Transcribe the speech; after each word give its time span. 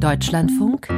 Deutschlandfunk 0.00 0.88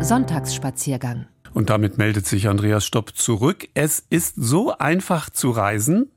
Sonntagsspaziergang. 0.00 1.26
Und 1.52 1.70
damit 1.70 1.98
meldet 1.98 2.26
sich 2.26 2.48
Andreas 2.48 2.86
Stopp 2.86 3.16
zurück. 3.16 3.68
Es 3.74 4.04
ist 4.08 4.34
so 4.36 4.76
einfach 4.78 5.28
zu 5.28 5.50
reisen. 5.50 6.10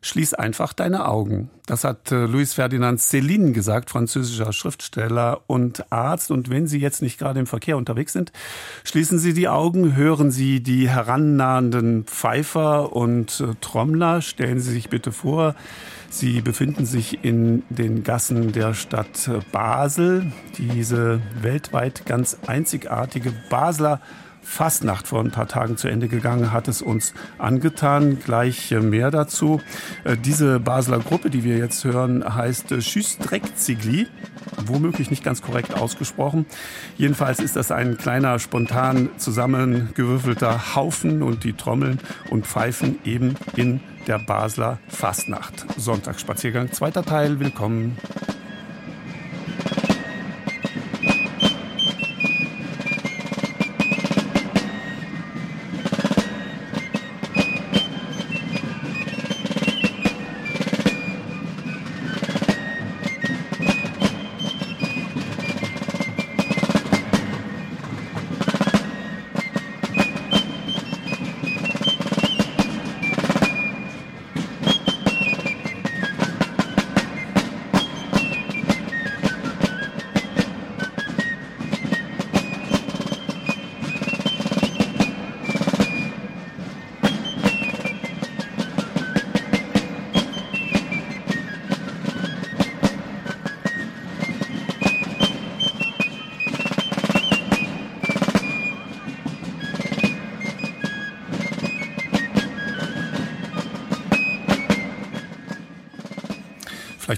Schließ 0.00 0.34
einfach 0.34 0.72
deine 0.72 1.08
Augen. 1.08 1.50
Das 1.66 1.84
hat 1.84 2.12
äh, 2.12 2.26
Louis 2.26 2.54
Ferdinand 2.54 3.00
Céline 3.00 3.52
gesagt, 3.52 3.90
französischer 3.90 4.52
Schriftsteller 4.52 5.42
und 5.46 5.92
Arzt. 5.92 6.30
Und 6.30 6.48
wenn 6.48 6.66
Sie 6.66 6.78
jetzt 6.78 7.02
nicht 7.02 7.18
gerade 7.18 7.40
im 7.40 7.46
Verkehr 7.46 7.76
unterwegs 7.76 8.12
sind, 8.12 8.32
schließen 8.84 9.18
Sie 9.18 9.34
die 9.34 9.48
Augen, 9.48 9.96
hören 9.96 10.30
Sie 10.30 10.62
die 10.62 10.88
herannahenden 10.88 12.04
Pfeifer 12.04 12.94
und 12.94 13.40
äh, 13.40 13.54
Trommler. 13.60 14.22
Stellen 14.22 14.60
Sie 14.60 14.72
sich 14.72 14.88
bitte 14.88 15.12
vor, 15.12 15.54
Sie 16.08 16.40
befinden 16.40 16.86
sich 16.86 17.24
in 17.24 17.62
den 17.68 18.02
Gassen 18.02 18.52
der 18.52 18.74
Stadt 18.74 19.30
Basel. 19.52 20.32
Diese 20.58 21.20
weltweit 21.40 22.06
ganz 22.06 22.38
einzigartige 22.46 23.32
Basler 23.50 24.00
Fastnacht 24.46 25.08
vor 25.08 25.20
ein 25.20 25.32
paar 25.32 25.48
Tagen 25.48 25.76
zu 25.76 25.88
Ende 25.88 26.08
gegangen, 26.08 26.52
hat 26.52 26.68
es 26.68 26.80
uns 26.80 27.12
angetan. 27.36 28.20
Gleich 28.20 28.70
mehr 28.70 29.10
dazu. 29.10 29.60
Äh, 30.04 30.16
diese 30.16 30.60
Basler 30.60 31.00
Gruppe, 31.00 31.28
die 31.30 31.44
wir 31.44 31.58
jetzt 31.58 31.84
hören, 31.84 32.24
heißt 32.24 32.72
äh, 32.72 32.80
Schüstreckzigli. 32.80 34.06
Womöglich 34.64 35.10
nicht 35.10 35.24
ganz 35.24 35.42
korrekt 35.42 35.74
ausgesprochen. 35.74 36.46
Jedenfalls 36.96 37.40
ist 37.40 37.56
das 37.56 37.70
ein 37.70 37.98
kleiner, 37.98 38.38
spontan 38.38 39.10
zusammengewürfelter 39.18 40.74
Haufen 40.74 41.22
und 41.22 41.44
die 41.44 41.52
Trommeln 41.52 41.98
und 42.30 42.46
Pfeifen 42.46 42.98
eben 43.04 43.34
in 43.56 43.80
der 44.06 44.20
Basler 44.20 44.78
Fastnacht. 44.88 45.66
Sonntagsspaziergang, 45.76 46.72
zweiter 46.72 47.04
Teil. 47.04 47.40
Willkommen. 47.40 47.98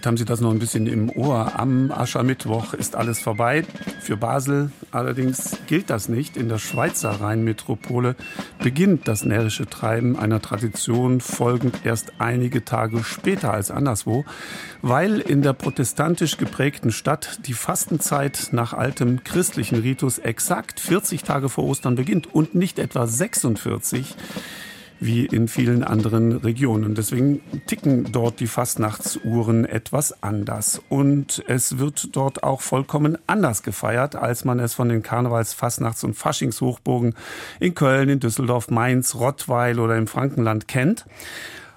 Haben 0.09 0.17
Sie 0.17 0.25
das 0.25 0.41
noch 0.41 0.53
ein 0.53 0.59
bisschen 0.59 0.87
im 0.87 1.11
Ohr. 1.11 1.53
Am 1.61 1.92
Aschermittwoch 1.92 2.73
ist 2.73 2.97
alles 2.97 3.19
vorbei. 3.19 3.67
Für 4.01 4.17
Basel 4.17 4.73
allerdings 4.91 5.59
gilt 5.67 5.91
das 5.91 6.09
nicht. 6.09 6.39
In 6.39 6.48
der 6.48 6.56
Schweizer 6.56 7.11
Rheinmetropole 7.20 8.17
beginnt 8.59 9.06
das 9.06 9.27
närrische 9.27 9.67
Treiben 9.67 10.19
einer 10.19 10.41
Tradition 10.41 11.20
folgend 11.20 11.85
erst 11.85 12.14
einige 12.19 12.64
Tage 12.64 13.05
später 13.05 13.52
als 13.52 13.70
anderswo, 13.70 14.24
weil 14.80 15.20
in 15.20 15.42
der 15.42 15.52
protestantisch 15.52 16.39
geprägten 16.39 16.90
Stadt 16.90 17.40
die 17.46 17.52
Fastenzeit 17.52 18.48
nach 18.52 18.73
altem 18.73 19.23
christlichen 19.25 19.80
Ritus 19.80 20.19
exakt 20.19 20.80
40 20.80 21.23
Tage 21.23 21.51
vor 21.51 21.64
Ostern 21.64 21.96
beginnt 21.96 22.35
und 22.35 22.55
nicht 22.55 22.79
etwa 22.79 23.07
46 23.07 24.17
wie 25.01 25.27
in 25.27 25.48
vielen 25.48 25.85
anderen 25.85 26.33
Regionen. 26.33 26.95
Deswegen 26.95 27.41
ticken 27.67 28.11
dort 28.13 28.41
die 28.41 28.47
Fastnachtsuhren 28.47 29.64
etwas 29.64 30.23
anders. 30.23 30.81
Und 30.89 31.42
es 31.47 31.79
wird 31.79 32.17
dort 32.17 32.42
auch 32.42 32.61
vollkommen 32.61 33.19
anders 33.27 33.63
gefeiert, 33.63 34.17
als 34.17 34.45
man 34.45 34.58
es 34.58 34.75
von 34.75 34.89
den 34.89 35.03
Karnevals-, 35.03 35.55
Fastnachts- 35.55 36.05
und 36.05 36.14
Faschingshochburgen 36.14 37.14
in 37.61 37.75
Köln, 37.75 38.08
in 38.08 38.20
Düsseldorf, 38.20 38.70
Mainz, 38.70 39.14
Rottweil 39.14 39.79
oder 39.79 39.97
im 39.97 40.07
Frankenland 40.07 40.69
kennt. 40.69 41.07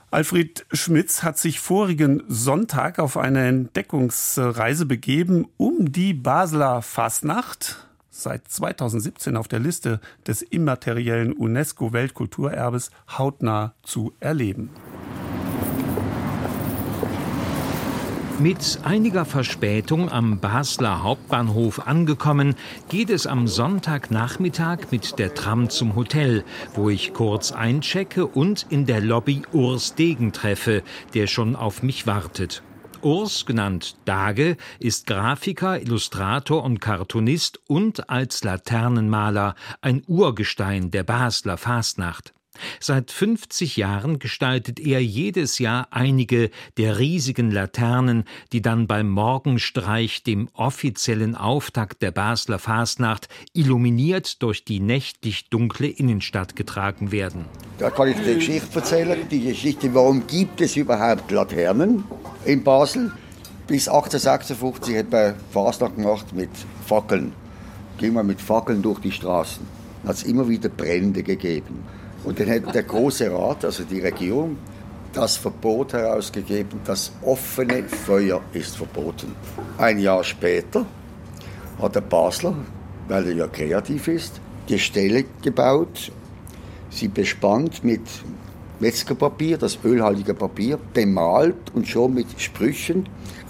Alfred 0.10 0.66
Schmitz 0.74 1.24
hat 1.24 1.38
sich 1.38 1.62
vorigen 1.62 2.24
Sonntag 2.28 3.00
auf 3.00 3.16
eine 3.16 3.48
Entdeckungsreise 3.48 4.86
begeben, 4.86 5.48
um 5.56 5.94
die 5.94 6.14
Basler 6.14 6.82
Fastnacht 6.82 7.88
seit 8.12 8.48
2017 8.48 9.36
auf 9.38 9.48
der 9.48 9.60
Liste 9.60 10.00
des 10.28 10.44
immateriellen 10.44 11.34
UNESCO-Weltkulturerbes 11.34 12.92
hautnah 13.18 13.74
zu 13.82 14.14
erleben. 14.20 14.70
Mit 18.42 18.80
einiger 18.84 19.24
Verspätung 19.24 20.12
am 20.12 20.40
Basler 20.40 21.04
Hauptbahnhof 21.04 21.86
angekommen, 21.88 22.56
geht 22.90 23.12
es 23.12 23.28
am 23.28 23.48
Sonntagnachmittag 23.48 24.90
mit 24.90 25.20
der 25.20 25.36
Tram 25.36 25.70
zum 25.70 25.96
Hotel, 25.96 26.44
wo 26.74 26.90
ich 26.90 27.14
kurz 27.14 27.52
einchecke 27.52 28.26
und 28.26 28.66
in 28.70 28.88
der 28.88 29.00
Lobby 29.00 29.44
Urs 29.52 29.94
Degen 29.94 30.34
treffe, 30.34 30.82
der 31.14 31.28
schon 31.28 31.56
auf 31.56 31.84
mich 31.84 32.08
wartet. 32.08 32.64
Urs, 33.04 33.46
genannt 33.46 33.96
Dage, 34.06 34.58
ist 34.80 35.08
Grafiker, 35.08 35.82
Illustrator 35.82 36.64
und 36.64 36.80
Cartoonist 36.80 37.60
und 37.68 38.10
als 38.10 38.44
Laternenmaler 38.44 39.56
ein 39.82 40.04
Urgestein 40.08 40.92
der 40.92 41.04
Basler 41.04 41.58
Fastnacht. 41.58 42.34
Seit 42.80 43.12
50 43.12 43.78
Jahren 43.78 44.20
gestaltet 44.20 44.80
er 44.80 45.02
jedes 45.02 45.58
Jahr 45.60 45.88
einige 45.92 46.52
der 46.78 47.00
riesigen 47.00 47.50
Laternen, 47.50 48.26
die 48.52 48.62
dann 48.62 48.88
beim 48.88 49.10
Morgenstreich, 49.10 50.24
dem 50.24 50.50
offiziellen 50.54 51.36
Auftakt 51.36 52.02
der 52.02 52.12
Basler 52.12 52.60
Fastnacht, 52.60 53.30
illuminiert 53.54 54.42
durch 54.44 54.66
die 54.66 54.80
nächtlich 54.80 55.50
dunkle 55.50 55.88
Innenstadt 55.88 56.56
getragen 56.56 57.12
werden. 57.12 57.46
Da 57.82 57.90
kann 57.90 58.10
ich 58.10 58.18
die 58.18 58.36
Geschichte 58.36 58.78
erzählen. 58.78 59.18
Die 59.32 59.44
Geschichte, 59.44 59.92
warum 59.96 60.28
gibt 60.28 60.62
es 60.62 60.76
überhaupt 60.76 61.32
Laternen? 61.32 62.04
in 62.46 62.64
Basel. 62.64 63.12
Bis 63.66 63.88
1856 63.88 64.98
hat 64.98 65.12
man 65.12 65.34
Fasnacht 65.52 65.96
gemacht 65.96 66.28
mit 66.32 66.52
Fackeln. 66.86 67.34
Gehen 67.98 68.14
wir 68.14 68.22
mit 68.22 68.40
Fackeln 68.40 68.84
durch 68.84 69.00
die 69.00 69.12
Straßen. 69.12 69.66
Hat 70.06 70.16
es 70.16 70.24
immer 70.24 70.48
wieder 70.48 70.70
Brände 70.70 71.24
gegeben. 71.24 71.84
Und 72.24 72.40
dann 72.40 72.52
hat 72.52 72.76
der 72.76 72.84
Große 72.84 73.32
Rat, 73.32 73.66
also 73.66 73.84
die 73.84 74.00
Regierung, 74.00 74.58
das 75.14 75.38
Verbot 75.38 75.94
herausgegeben, 75.94 76.82
das 76.86 77.12
offene 77.24 77.84
Feuer 77.84 78.42
ist 78.54 78.78
verboten. 78.78 79.34
Ein 79.80 79.98
Jahr 79.98 80.24
später 80.24 80.86
hat 81.82 81.96
der 81.96 82.02
Basler, 82.02 82.54
weil 83.08 83.26
er 83.26 83.34
ja 83.34 83.48
kreativ 83.48 84.08
ist, 84.08 84.40
Gestelle 84.68 85.26
gebaut, 85.42 86.12
sie 86.92 87.08
bespannt 87.08 87.84
mit 87.84 88.02
Metzgerpapier, 88.80 89.58
das 89.58 89.80
ölhaltige 89.84 90.36
Papier, 90.36 90.78
bemalt 90.94 91.56
und 91.74 91.88
schon 91.88 92.14
mit 92.14 92.28
Sprüchen 92.40 93.08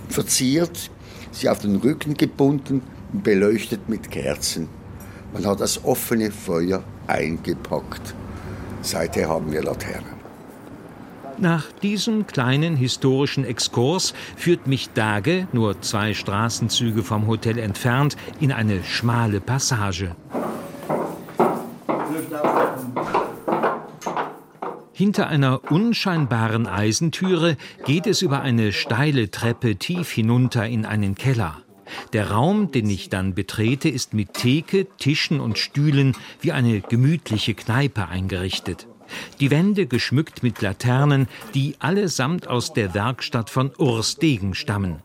verziert, 0.07 0.89
sie 1.31 1.49
auf 1.49 1.59
den 1.59 1.77
Rücken 1.77 2.13
gebunden 2.13 2.81
und 3.11 3.23
beleuchtet 3.23 3.89
mit 3.89 4.09
Kerzen. 4.09 4.69
Man 5.33 5.45
hat 5.45 5.59
das 5.59 5.83
offene 5.83 6.31
Feuer 6.31 6.83
eingepackt. 7.07 8.13
Seither 8.81 9.29
haben 9.29 9.51
wir 9.51 9.63
Laternen. 9.63 10.21
Nach 11.37 11.71
diesem 11.81 12.27
kleinen 12.27 12.75
historischen 12.75 13.45
Exkurs 13.45 14.13
führt 14.35 14.67
mich 14.67 14.89
Dage, 14.89 15.47
nur 15.53 15.81
zwei 15.81 16.13
Straßenzüge 16.13 17.03
vom 17.03 17.25
Hotel 17.25 17.57
entfernt, 17.57 18.15
in 18.39 18.51
eine 18.51 18.83
schmale 18.83 19.39
Passage. 19.39 20.15
Hinter 25.01 25.29
einer 25.29 25.71
unscheinbaren 25.71 26.67
Eisentüre 26.67 27.57
geht 27.87 28.05
es 28.05 28.21
über 28.21 28.41
eine 28.41 28.71
steile 28.71 29.31
Treppe 29.31 29.77
tief 29.77 30.11
hinunter 30.11 30.67
in 30.67 30.85
einen 30.85 31.15
Keller. 31.15 31.63
Der 32.13 32.29
Raum, 32.29 32.71
den 32.71 32.87
ich 32.87 33.09
dann 33.09 33.33
betrete, 33.33 33.89
ist 33.89 34.13
mit 34.13 34.35
Theke, 34.35 34.85
Tischen 34.99 35.39
und 35.39 35.57
Stühlen 35.57 36.15
wie 36.41 36.51
eine 36.51 36.81
gemütliche 36.81 37.55
Kneipe 37.55 38.09
eingerichtet. 38.09 38.85
Die 39.39 39.49
Wände 39.49 39.87
geschmückt 39.87 40.43
mit 40.43 40.61
Laternen, 40.61 41.27
die 41.55 41.77
allesamt 41.79 42.47
aus 42.47 42.73
der 42.73 42.93
Werkstatt 42.93 43.49
von 43.49 43.71
Urs 43.79 44.17
Degen 44.17 44.53
stammen. 44.53 44.97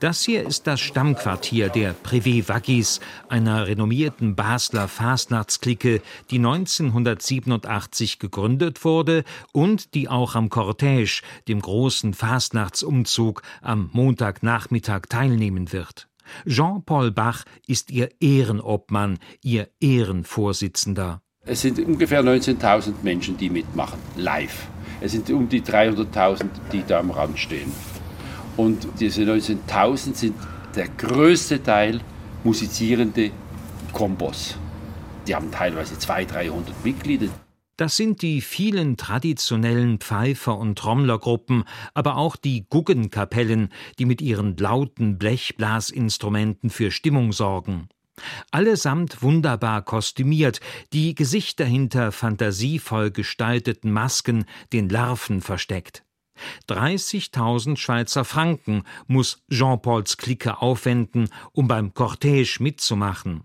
Das 0.00 0.22
hier 0.22 0.46
ist 0.46 0.66
das 0.66 0.80
Stammquartier 0.80 1.68
der 1.68 1.94
Privé 1.94 2.48
Waggis, 2.48 3.00
einer 3.28 3.66
renommierten 3.66 4.34
Basler 4.36 4.88
Fastnachtsklicke, 4.88 6.02
die 6.30 6.38
1987 6.38 8.18
gegründet 8.18 8.84
wurde 8.84 9.24
und 9.52 9.94
die 9.94 10.08
auch 10.08 10.34
am 10.34 10.48
Cortège, 10.48 11.22
dem 11.48 11.60
großen 11.60 12.14
Fastnachtsumzug, 12.14 13.42
am 13.62 13.90
Montagnachmittag 13.92 15.02
teilnehmen 15.08 15.72
wird. 15.72 16.08
Jean-Paul 16.46 17.10
Bach 17.10 17.44
ist 17.66 17.90
ihr 17.90 18.10
Ehrenobmann, 18.20 19.18
ihr 19.42 19.68
Ehrenvorsitzender. 19.80 21.22
Es 21.44 21.62
sind 21.62 21.78
ungefähr 21.78 22.22
19.000 22.22 22.92
Menschen, 23.02 23.38
die 23.38 23.48
mitmachen, 23.48 23.98
live. 24.16 24.68
Es 25.00 25.12
sind 25.12 25.30
um 25.30 25.48
die 25.48 25.62
300.000, 25.62 26.44
die 26.72 26.84
da 26.86 26.98
am 26.98 27.10
Rand 27.10 27.38
stehen. 27.38 27.72
Und 28.58 28.88
diese 28.98 29.22
19.000 29.22 30.14
sind 30.14 30.34
der 30.74 30.88
größte 30.88 31.62
Teil 31.62 32.00
musizierende 32.42 33.30
Kombos. 33.92 34.56
Die 35.28 35.34
haben 35.34 35.52
teilweise 35.52 35.96
200, 35.96 36.34
300 36.34 36.84
Mitglieder. 36.84 37.28
Das 37.76 37.94
sind 37.94 38.20
die 38.20 38.40
vielen 38.40 38.96
traditionellen 38.96 39.98
Pfeifer- 39.98 40.58
und 40.58 40.76
Trommlergruppen, 40.76 41.62
aber 41.94 42.16
auch 42.16 42.34
die 42.34 42.66
Guggenkapellen, 42.68 43.68
die 44.00 44.06
mit 44.06 44.20
ihren 44.20 44.56
lauten 44.56 45.18
Blechblasinstrumenten 45.18 46.70
für 46.70 46.90
Stimmung 46.90 47.32
sorgen. 47.32 47.88
Allesamt 48.50 49.22
wunderbar 49.22 49.82
kostümiert, 49.82 50.58
die 50.92 51.14
Gesichter 51.14 51.64
hinter 51.64 52.10
fantasievoll 52.10 53.12
gestalteten 53.12 53.92
Masken 53.92 54.46
den 54.72 54.88
Larven 54.88 55.42
versteckt. 55.42 56.02
30.000 56.68 57.76
Schweizer 57.76 58.24
Franken 58.24 58.84
muss 59.06 59.42
Jean-Pauls 59.50 60.16
Clique 60.16 60.60
aufwenden, 60.60 61.28
um 61.52 61.68
beim 61.68 61.92
Cortège 61.92 62.62
mitzumachen. 62.62 63.44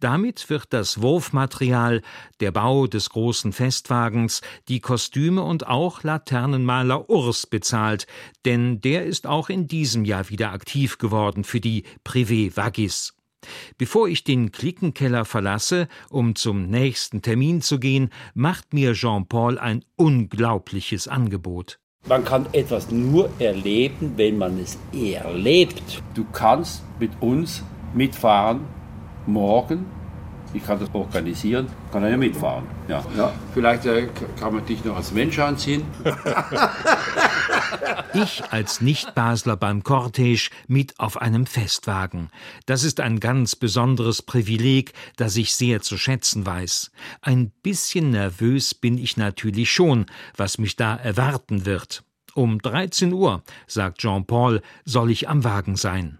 Damit 0.00 0.50
wird 0.50 0.72
das 0.72 1.00
Wurfmaterial, 1.00 2.02
der 2.40 2.52
Bau 2.52 2.86
des 2.86 3.10
großen 3.10 3.52
Festwagens, 3.52 4.42
die 4.68 4.80
Kostüme 4.80 5.42
und 5.42 5.66
auch 5.66 6.02
Laternenmaler 6.02 7.08
Urs 7.08 7.46
bezahlt, 7.46 8.06
denn 8.44 8.80
der 8.80 9.06
ist 9.06 9.26
auch 9.26 9.48
in 9.48 9.68
diesem 9.68 10.04
Jahr 10.04 10.28
wieder 10.28 10.52
aktiv 10.52 10.98
geworden 10.98 11.44
für 11.44 11.60
die 11.60 11.84
Privé 12.04 12.54
Vagis. 12.56 13.14
Bevor 13.76 14.08
ich 14.08 14.22
den 14.24 14.52
Klickenkeller 14.52 15.24
verlasse, 15.24 15.88
um 16.10 16.36
zum 16.36 16.68
nächsten 16.68 17.22
Termin 17.22 17.60
zu 17.60 17.80
gehen, 17.80 18.10
macht 18.34 18.72
mir 18.72 18.92
Jean-Paul 18.92 19.58
ein 19.58 19.84
unglaubliches 19.96 21.08
Angebot. 21.08 21.81
Man 22.08 22.24
kann 22.24 22.46
etwas 22.52 22.90
nur 22.90 23.30
erleben, 23.38 24.14
wenn 24.16 24.36
man 24.36 24.58
es 24.58 24.76
erlebt. 24.92 26.02
Du 26.14 26.24
kannst 26.32 26.82
mit 26.98 27.12
uns 27.20 27.62
mitfahren 27.94 28.62
morgen. 29.24 29.86
Ich 30.54 30.66
kann 30.66 30.78
das 30.78 30.88
organisieren, 30.92 31.66
kann 31.90 32.02
er 32.02 32.10
ja 32.10 32.16
mitfahren. 32.16 32.64
Ja. 32.88 33.04
ja. 33.16 33.32
Vielleicht 33.54 33.86
äh, 33.86 34.08
kann 34.38 34.54
man 34.54 34.66
dich 34.66 34.84
noch 34.84 34.96
als 34.96 35.12
Mensch 35.12 35.38
anziehen. 35.38 35.84
Ich 38.14 38.42
als 38.50 38.82
Nicht-Basler 38.82 39.56
beim 39.56 39.82
Cortège 39.82 40.50
mit 40.68 41.00
auf 41.00 41.16
einem 41.20 41.46
Festwagen. 41.46 42.28
Das 42.66 42.84
ist 42.84 43.00
ein 43.00 43.20
ganz 43.20 43.56
besonderes 43.56 44.20
Privileg, 44.20 44.92
das 45.16 45.36
ich 45.36 45.54
sehr 45.54 45.80
zu 45.80 45.96
schätzen 45.96 46.44
weiß. 46.44 46.90
Ein 47.22 47.50
bisschen 47.62 48.10
nervös 48.10 48.74
bin 48.74 48.98
ich 48.98 49.16
natürlich 49.16 49.72
schon, 49.72 50.06
was 50.36 50.58
mich 50.58 50.76
da 50.76 50.94
erwarten 50.94 51.64
wird. 51.64 52.04
Um 52.34 52.60
13 52.60 53.14
Uhr, 53.14 53.42
sagt 53.66 53.98
Jean-Paul, 53.98 54.60
soll 54.84 55.10
ich 55.10 55.28
am 55.30 55.42
Wagen 55.44 55.76
sein. 55.76 56.18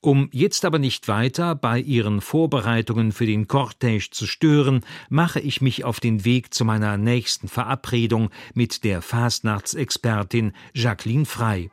Um 0.00 0.28
jetzt 0.32 0.64
aber 0.64 0.78
nicht 0.78 1.08
weiter 1.08 1.54
bei 1.54 1.78
ihren 1.78 2.20
Vorbereitungen 2.20 3.12
für 3.12 3.26
den 3.26 3.46
Cortège 3.46 4.10
zu 4.10 4.26
stören, 4.26 4.80
mache 5.08 5.40
ich 5.40 5.60
mich 5.60 5.84
auf 5.84 6.00
den 6.00 6.24
Weg 6.24 6.52
zu 6.54 6.64
meiner 6.64 6.96
nächsten 6.96 7.48
Verabredung 7.48 8.30
mit 8.54 8.84
der 8.84 9.02
Fastnachtsexpertin 9.02 10.52
Jacqueline 10.74 11.26
Frey. 11.26 11.70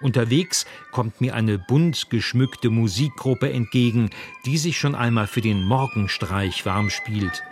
Unterwegs 0.00 0.66
kommt 0.90 1.20
mir 1.20 1.34
eine 1.34 1.58
bunt 1.58 2.10
geschmückte 2.10 2.70
Musikgruppe 2.70 3.52
entgegen, 3.52 4.10
die 4.44 4.58
sich 4.58 4.78
schon 4.78 4.94
einmal 4.94 5.26
für 5.26 5.40
den 5.40 5.64
Morgenstreich 5.64 6.66
warm 6.66 6.90
spielt. 6.90 7.42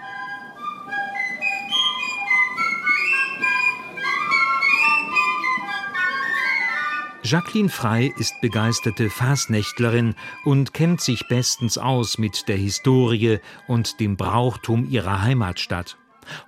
Jacqueline 7.26 7.70
Frey 7.70 8.12
ist 8.18 8.38
begeisterte 8.42 9.08
Fasnächtlerin 9.08 10.14
und 10.44 10.74
kennt 10.74 11.00
sich 11.00 11.26
bestens 11.26 11.78
aus 11.78 12.18
mit 12.18 12.48
der 12.48 12.58
Historie 12.58 13.38
und 13.66 13.98
dem 13.98 14.18
Brauchtum 14.18 14.90
ihrer 14.90 15.22
Heimatstadt. 15.22 15.96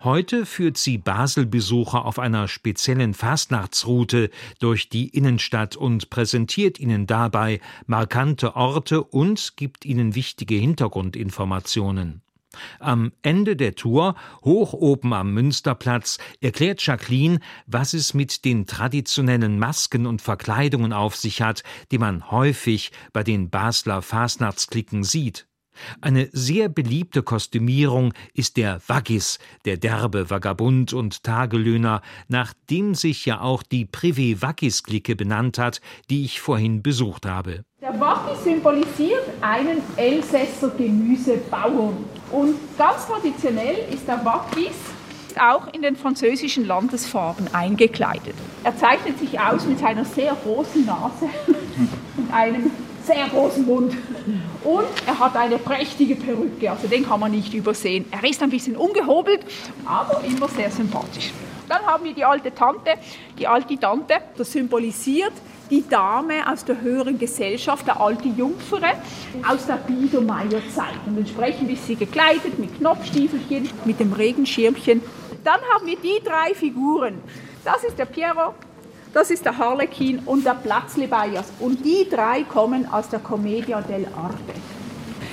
Heute 0.05 0.45
führt 0.45 0.77
sie 0.77 0.99
Basel-Besucher 0.99 2.05
auf 2.05 2.19
einer 2.19 2.47
speziellen 2.47 3.15
Fastnachtsroute 3.15 4.29
durch 4.59 4.91
die 4.91 5.09
Innenstadt 5.09 5.77
und 5.77 6.11
präsentiert 6.11 6.79
ihnen 6.79 7.07
dabei 7.07 7.61
markante 7.87 8.55
Orte 8.55 9.03
und 9.03 9.55
gibt 9.57 9.87
ihnen 9.87 10.15
wichtige 10.15 10.57
Hintergrundinformationen. 10.57 12.21
Am 12.79 13.13
Ende 13.23 13.57
der 13.57 13.75
Tour, 13.75 14.15
hoch 14.45 14.73
oben 14.73 15.13
am 15.13 15.33
Münsterplatz, 15.33 16.19
erklärt 16.41 16.85
Jacqueline, 16.85 17.41
was 17.67 17.95
es 17.95 18.15
mit 18.15 18.45
den 18.45 18.67
traditionellen 18.67 19.59
Masken 19.59 20.07
und 20.07 20.23
Verkleidungen 20.23 20.93
auf 20.93 21.17
sich 21.17 21.43
hat, 21.43 21.63
die 21.91 21.99
man 21.99 22.31
häufig 22.31 22.93
bei 23.13 23.23
den 23.23 23.51
Basler 23.51 24.03
Fasnachtsklicken 24.03 25.05
sieht. 25.05 25.47
Eine 26.01 26.29
sehr 26.33 26.69
beliebte 26.69 27.23
Kostümierung 27.23 28.13
ist 28.35 28.57
der 28.57 28.81
Waggis, 28.87 29.39
der 29.65 29.77
derbe 29.77 30.31
Vagabund 30.31 30.93
und 30.93 31.23
Tagelöhner, 31.23 32.03
nach 32.29 32.53
dem 32.71 32.95
sich 32.95 33.27
ja 33.27 33.41
auch 33.41 33.63
die 33.63 33.87
Privé 33.87 34.41
Waggis-Clique 34.41 35.17
benannt 35.17 35.59
hat, 35.59 35.81
die 36.11 36.25
ich 36.25 36.41
vorhin 36.41 36.83
besucht 36.83 37.27
habe. 37.27 37.63
Der 37.81 37.99
Waggis 38.01 38.45
symbolisiert 38.45 39.25
einen 39.41 39.83
Elsässer 39.97 40.71
Gemüsebauern. 40.71 42.05
Und 42.31 42.57
ganz 42.77 43.07
traditionell 43.07 43.77
ist 43.93 44.07
der 44.09 44.25
Waggis 44.25 44.75
auch 45.39 45.73
in 45.73 45.83
den 45.83 45.97
französischen 45.97 46.67
Landesfarben 46.67 47.53
eingekleidet. 47.53 48.35
Er 48.65 48.77
zeichnet 48.77 49.19
sich 49.19 49.39
aus 49.39 49.67
mit 49.67 49.79
seiner 49.79 50.05
sehr 50.05 50.35
großen 50.35 50.87
Nase 50.87 51.29
und 52.17 52.33
einem 52.33 52.71
sehr 53.05 53.29
großen 53.29 53.65
Mund. 53.65 53.95
Und 54.65 54.87
er 55.07 55.19
hat 55.19 55.37
eine 55.37 55.59
prächtige 55.59 56.17
Perücke, 56.17 56.71
also 56.71 56.89
den 56.89 57.07
kann 57.07 57.21
man 57.21 57.31
nicht 57.31 57.55
übersehen. 57.55 58.07
Er 58.11 58.29
ist 58.29 58.43
ein 58.43 58.51
bisschen 58.51 58.77
ungehobelt, 58.77 59.41
aber 59.85 60.23
immer 60.25 60.49
sehr 60.49 60.71
sympathisch. 60.71 61.33
Dann 61.69 61.85
haben 61.85 62.05
wir 62.05 62.15
die 62.15 62.25
alte 62.25 62.55
Tante. 62.55 62.93
Die 63.39 63.47
alte 63.47 63.79
Tante, 63.79 64.15
das 64.37 64.53
symbolisiert 64.53 65.33
die 65.71 65.87
Dame 65.89 66.49
aus 66.51 66.65
der 66.65 66.81
höheren 66.81 67.19
Gesellschaft, 67.19 67.87
der 67.87 68.01
alte 68.01 68.29
Jungfere 68.29 68.93
aus 69.49 69.67
der 69.67 69.75
Biedermeierzeit. 69.77 71.01
Und 71.07 71.19
entsprechend 71.19 71.71
ist 71.71 71.87
sie 71.87 71.97
gekleidet 71.97 72.59
mit 72.59 72.79
Knopfstiefelchen, 72.79 73.69
mit 73.85 73.99
dem 74.01 74.13
Regenschirmchen. 74.13 75.03
Dann 75.43 75.61
haben 75.73 75.87
wir 75.87 75.97
die 75.97 76.23
drei 76.25 76.55
Figuren. 76.55 77.21
Das 77.65 77.83
ist 77.83 77.99
der 77.99 78.05
Piero, 78.05 78.55
das 79.13 79.31
ist 79.31 79.45
der 79.45 79.57
Harlekin 79.59 80.21
und 80.21 80.45
der 80.45 80.55
Platzlebeiers. 80.55 81.53
Und 81.59 81.85
die 81.85 82.09
drei 82.09 82.45
kommen 82.45 82.87
aus 82.93 83.09
der 83.09 83.21
Commedia 83.21 83.79
dell'arte. 83.79 84.76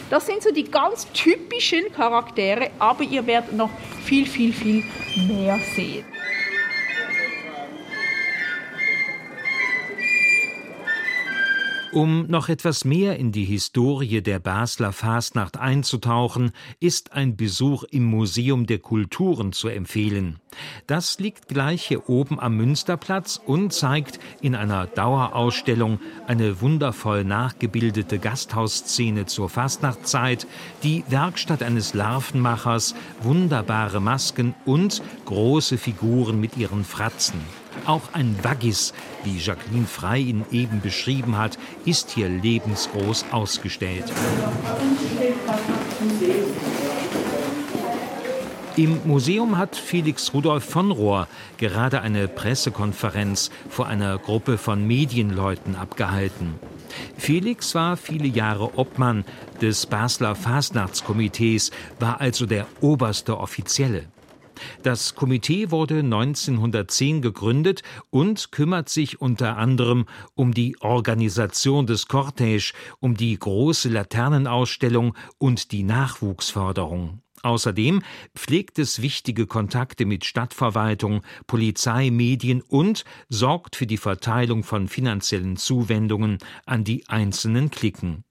Das 0.10 0.26
sind 0.26 0.44
so 0.44 0.52
die 0.52 0.66
ganz 0.66 1.08
typischen 1.14 1.92
Charaktere, 1.94 2.70
aber 2.80 3.04
ihr 3.04 3.26
werdet 3.26 3.54
noch 3.54 3.70
viel, 4.04 4.26
viel, 4.26 4.54
viel 4.54 4.84
mehr 5.28 5.60
sehen. 5.76 6.06
Um 11.94 12.26
noch 12.26 12.50
etwas 12.50 12.86
mehr 12.86 13.20
in 13.20 13.32
die 13.32 13.46
Historie 13.46 14.22
der 14.22 14.40
Basler 14.40 14.92
Fastnacht 14.94 15.58
einzutauchen, 15.60 16.52
ist 16.80 17.14
ein 17.14 17.36
Besuch 17.36 17.84
im 17.84 18.04
Museum 18.04 18.66
der 18.66 18.80
Kulturen 18.80 19.54
zu 19.54 19.68
empfehlen. 19.68 20.40
Das 20.88 21.20
liegt 21.20 21.50
gleich 21.50 21.84
hier 21.84 22.10
oben 22.10 22.40
am 22.40 22.58
Münsterplatz 22.58 23.40
und 23.46 23.74
zeigt 23.74 24.20
in 24.42 24.56
einer 24.56 24.88
Dauerausstellung 24.88 26.00
eine 26.26 26.62
wundervoll 26.62 27.24
nachgebildete 27.26 28.18
Gasthausszene 28.18 29.28
zur 29.28 29.50
Fastnachtzeit, 29.50 30.48
die 30.82 31.04
Werkstatt 31.10 31.62
eines 31.62 31.94
Larvenmachers, 31.94 32.96
wunderbare 33.22 34.02
Masken 34.02 34.56
und 34.66 35.04
große 35.26 35.78
Figuren 35.78 36.40
mit 36.40 36.58
ihren 36.58 36.86
Fratzen. 36.86 37.40
Auch 37.86 38.14
ein 38.14 38.38
Waggis, 38.44 38.94
wie 39.24 39.38
Jacqueline 39.38 39.88
Frey 39.88 40.24
ihn 40.24 40.46
eben 40.52 40.82
beschrieben 40.82 41.38
hat, 41.38 41.58
ist 41.86 42.12
hier 42.12 42.30
lebensgroß 42.30 43.26
ausgestellt. 43.32 44.06
Im 48.76 49.02
Museum 49.06 49.60
hat 49.60 49.76
Felix 49.76 50.34
Rudolf 50.34 50.64
von 50.64 50.90
Rohr 50.90 51.28
gerade 51.58 52.02
eine 52.02 52.28
Pressekonferenz 52.28 53.52
vor 53.70 53.86
einer 53.86 54.18
Gruppe 54.18 54.58
von 54.58 54.88
Medienleuten 54.88 55.76
abgehalten. 55.76 56.56
Felix 57.18 57.76
war 57.76 57.98
viele 57.98 58.28
Jahre 58.28 58.78
Obmann 58.78 59.26
des 59.62 59.86
Basler 59.86 60.34
Fastnachtskomitees, 60.34 61.70
war 62.00 62.20
also 62.20 62.48
der 62.48 62.66
oberste 62.82 63.38
Offizielle. 63.38 64.06
Das 64.84 65.16
Komitee 65.16 65.72
wurde 65.72 66.00
1910 66.00 67.22
gegründet 67.22 67.84
und 68.10 68.52
kümmert 68.52 68.90
sich 68.90 69.22
unter 69.22 69.58
anderem 69.58 70.06
um 70.36 70.54
die 70.54 70.76
Organisation 70.82 71.86
des 71.86 72.08
Cortège, 72.08 72.74
um 73.00 73.16
die 73.16 73.38
große 73.38 73.90
Laternenausstellung 73.90 75.16
und 75.38 75.72
die 75.72 75.84
Nachwuchsförderung. 75.84 77.24
Außerdem 77.44 78.02
pflegt 78.36 78.80
es 78.80 79.02
wichtige 79.02 79.48
Kontakte 79.48 80.06
mit 80.06 80.24
Stadtverwaltung, 80.24 81.24
Polizei, 81.46 82.10
Medien 82.10 82.62
und 82.62 83.04
sorgt 83.28 83.76
für 83.76 83.86
die 83.86 83.98
Verteilung 83.98 84.64
von 84.64 84.88
finanziellen 84.88 85.58
Zuwendungen 85.58 86.38
an 86.66 86.86
die 86.86 87.08
einzelnen 87.10 87.70
Klicken. 87.70 88.24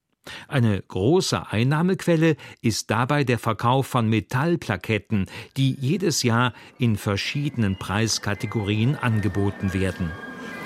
Eine 0.49 0.83
große 0.83 1.51
Einnahmequelle 1.51 2.37
ist 2.61 2.91
dabei 2.91 3.25
der 3.25 3.39
Verkauf 3.39 3.87
von 3.87 4.09
Metallplaketten, 4.09 5.27
die 5.57 5.77
jedes 5.81 6.23
Jahr 6.23 6.53
in 6.79 6.97
verschiedenen 6.97 7.77
Preiskategorien 7.77 8.97
angeboten 8.97 9.75
werden. 9.75 10.13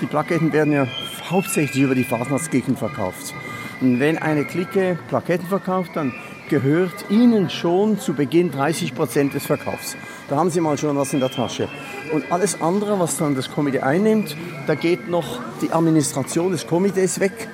Die 0.01 0.05
Plaketten 0.05 0.53
werden 0.53 0.73
ja 0.73 0.87
hauptsächlich 1.29 1.83
über 1.83 1.95
die 1.95 2.03
Fasnachtsklicken 2.03 2.77
verkauft. 2.77 3.33
Und 3.81 3.99
wenn 3.99 4.17
eine 4.17 4.45
Clique 4.45 4.97
Plaketten 5.07 5.47
verkauft, 5.47 5.91
dann 5.95 6.13
gehört 6.49 7.09
Ihnen 7.09 7.49
schon 7.49 7.99
zu 7.99 8.13
Beginn 8.13 8.51
30 8.51 8.95
Prozent 8.95 9.33
des 9.33 9.45
Verkaufs. 9.45 9.97
Da 10.29 10.37
haben 10.37 10.49
Sie 10.49 10.61
mal 10.61 10.77
schon 10.77 10.95
was 10.95 11.13
in 11.13 11.19
der 11.19 11.31
Tasche. 11.31 11.67
Und 12.13 12.31
alles 12.31 12.61
andere, 12.61 12.99
was 12.99 13.17
dann 13.17 13.35
das 13.35 13.51
Komitee 13.51 13.81
einnimmt, 13.81 14.35
da 14.65 14.75
geht 14.75 15.09
noch 15.09 15.39
die 15.61 15.71
Administration 15.71 16.51
des 16.51 16.67
Komitees 16.67 17.19
weg. 17.19 17.49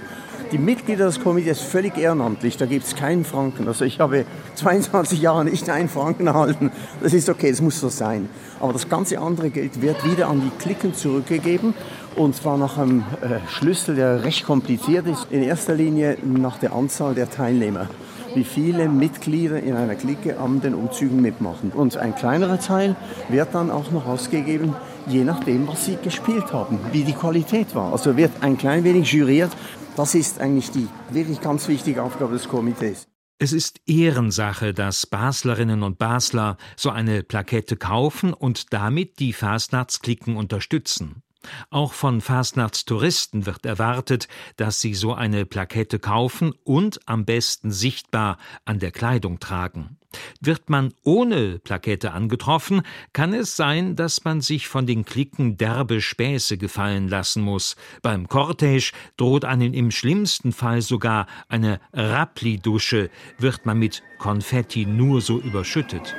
Die 0.54 0.60
Mitglieder 0.60 1.08
des 1.08 1.20
Komitees 1.20 1.62
völlig 1.62 1.98
ehrenamtlich, 1.98 2.58
da 2.58 2.68
gibt 2.68 2.86
es 2.86 2.96
keinen 2.96 3.26
Franken. 3.26 3.68
Also 3.68 3.86
ich 3.86 4.00
habe 4.00 4.24
22 4.54 5.20
Jahre 5.20 5.44
nicht 5.46 5.68
einen 5.68 5.90
Franken 5.90 6.28
erhalten. 6.28 6.72
Das 7.02 7.12
ist 7.16 7.28
okay, 7.28 7.50
das 7.50 7.60
muss 7.60 7.80
so 7.80 7.90
sein. 7.90 8.30
Aber 8.60 8.72
das 8.72 8.88
ganze 8.88 9.18
andere 9.18 9.50
Geld 9.50 9.82
wird 9.82 10.06
wieder 10.06 10.28
an 10.28 10.42
die 10.42 10.64
Klicken 10.64 10.94
zurückgegeben 10.94 11.74
und 12.16 12.36
zwar 12.36 12.60
nach 12.60 12.78
einem 12.78 13.00
äh, 13.22 13.40
Schlüssel, 13.50 13.96
der 13.96 14.26
recht 14.26 14.46
kompliziert 14.46 15.08
ist. 15.08 15.26
In 15.32 15.42
erster 15.42 15.74
Linie 15.74 16.20
nach 16.24 16.60
der 16.60 16.74
Anzahl 16.74 17.16
der 17.16 17.32
Teilnehmer 17.32 17.90
wie 18.36 18.44
viele 18.44 18.90
Mitglieder 18.90 19.62
in 19.62 19.76
einer 19.76 19.96
Clique 19.96 20.40
an 20.40 20.62
den 20.62 20.74
Umzügen 20.74 21.22
mitmachen. 21.22 21.72
Und 21.72 21.98
ein 21.98 22.16
kleinerer 22.16 22.60
Teil 22.60 22.96
wird 23.30 23.50
dann 23.54 23.70
auch 23.70 23.92
noch 23.92 24.08
ausgegeben, 24.08 24.76
je 25.08 25.24
nachdem, 25.24 25.68
was 25.68 25.86
sie 25.86 25.98
gespielt 26.02 26.52
haben, 26.52 26.80
wie 26.92 27.04
die 27.04 27.14
Qualität 27.14 27.76
war. 27.76 27.92
Also 27.92 28.18
wird 28.18 28.32
ein 28.42 28.58
klein 28.58 28.84
wenig 28.84 29.12
juriert. 29.12 29.52
Das 29.96 30.16
ist 30.16 30.40
eigentlich 30.40 30.72
die 30.72 30.88
wirklich 31.12 31.40
ganz 31.40 31.68
wichtige 31.68 32.02
Aufgabe 32.02 32.34
des 32.34 32.48
Komitees. 32.48 33.08
Es 33.38 33.54
ist 33.54 33.82
Ehrensache, 33.86 34.74
dass 34.74 35.06
Baslerinnen 35.06 35.84
und 35.84 35.98
Basler 35.98 36.58
so 36.76 36.90
eine 36.90 37.24
Plakette 37.24 37.78
kaufen 37.78 38.34
und 38.34 38.74
damit 38.74 39.20
die 39.20 39.34
Fastnachtsklicken 39.34 40.36
unterstützen. 40.36 41.22
Auch 41.70 41.94
von 41.94 42.22
Fastnachtstouristen 42.22 43.46
wird 43.46 43.66
erwartet, 43.66 44.28
dass 44.58 44.82
sie 44.82 44.94
so 44.94 45.14
eine 45.14 45.46
Plakette 45.46 46.00
kaufen 46.00 46.54
und 46.64 47.00
am 47.06 47.26
besten 47.26 47.72
sichtbar 47.72 48.38
an 48.66 48.80
der 48.80 48.92
Kleidung 48.92 49.40
tragen. 49.40 49.98
Wird 50.42 50.70
man 50.70 50.94
ohne 51.04 51.60
Plakette 51.60 52.12
angetroffen, 52.12 52.84
kann 53.14 53.34
es 53.34 53.56
sein, 53.56 53.96
dass 53.96 54.24
man 54.24 54.42
sich 54.42 54.68
von 54.68 54.86
den 54.86 55.06
Klicken 55.06 55.58
derbe 55.58 56.02
Späße 56.02 56.58
gefallen 56.58 57.08
lassen 57.08 57.42
muss. 57.42 57.76
Beim 58.02 58.28
Cortège 58.28 58.94
droht 59.18 59.46
einem 59.46 59.74
im 59.74 59.92
schlimmsten 59.92 60.52
Fall 60.52 60.82
sogar 60.82 61.28
eine 61.48 61.80
Rappli-Dusche, 61.94 63.10
wird 63.40 63.66
man 63.66 63.80
mit 63.80 64.04
Konfetti 64.20 64.86
nur 64.86 65.22
so 65.22 65.40
überschüttet. 65.40 66.16